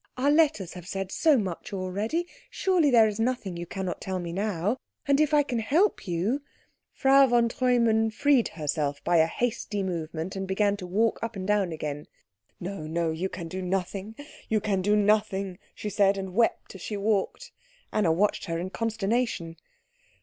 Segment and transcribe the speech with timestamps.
[0.17, 4.33] "Our letters have said so much already surely there is nothing you cannot tell me
[4.33, 4.77] now?
[5.05, 6.41] And if I can help you"
[6.99, 11.45] Frau von Treumann freed herself by a hasty movement, and began to walk up and
[11.45, 12.07] down again.
[12.59, 14.15] "No, no, you can do nothing
[14.49, 17.51] you can do nothing," she said, and wept as she walked.
[17.93, 19.55] Anna watched her in consternation.